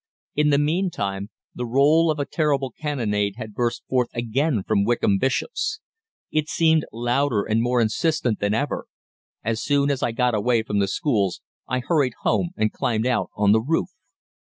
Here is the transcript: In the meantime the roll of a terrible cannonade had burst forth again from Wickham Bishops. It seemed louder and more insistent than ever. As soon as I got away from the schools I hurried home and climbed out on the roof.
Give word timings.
In 0.33 0.49
the 0.49 0.57
meantime 0.57 1.29
the 1.53 1.67
roll 1.67 2.09
of 2.09 2.17
a 2.17 2.25
terrible 2.25 2.71
cannonade 2.71 3.35
had 3.35 3.53
burst 3.53 3.83
forth 3.87 4.09
again 4.15 4.63
from 4.63 4.83
Wickham 4.83 5.19
Bishops. 5.19 5.79
It 6.31 6.49
seemed 6.49 6.87
louder 6.91 7.43
and 7.43 7.61
more 7.61 7.79
insistent 7.79 8.39
than 8.39 8.55
ever. 8.55 8.87
As 9.43 9.61
soon 9.61 9.91
as 9.91 10.01
I 10.01 10.11
got 10.11 10.33
away 10.33 10.63
from 10.63 10.79
the 10.79 10.87
schools 10.87 11.41
I 11.67 11.81
hurried 11.81 12.13
home 12.21 12.49
and 12.57 12.73
climbed 12.73 13.05
out 13.05 13.29
on 13.35 13.51
the 13.51 13.61
roof. 13.61 13.89